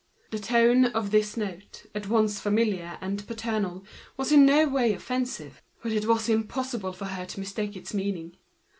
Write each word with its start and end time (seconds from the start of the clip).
The 0.31 0.39
tone 0.39 0.85
of 0.85 1.11
this 1.11 1.37
note, 1.37 1.85
at 1.93 2.07
once 2.09 2.39
familiar 2.39 2.97
and 3.01 3.23
paternal, 3.27 3.85
was 4.17 4.31
in 4.31 4.47
no 4.47 4.67
way 4.67 4.93
offensive; 4.93 5.61
but 5.83 5.91
it 5.91 6.07
was 6.07 6.27
impossible 6.27 6.93
for 6.93 7.05
her 7.05 7.27
to 7.27 7.39
mistake 7.39 7.75
its 7.75 7.93
meaning. 7.93 8.35